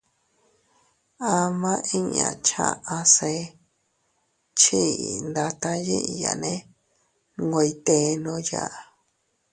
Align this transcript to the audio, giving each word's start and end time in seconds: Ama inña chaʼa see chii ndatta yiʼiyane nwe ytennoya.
Ama 1.33 1.71
inña 1.97 2.27
chaʼa 2.47 2.97
see 3.15 3.41
chii 4.59 5.03
ndatta 5.29 5.71
yiʼiyane 5.87 6.53
nwe 7.43 7.59
ytennoya. 7.71 8.63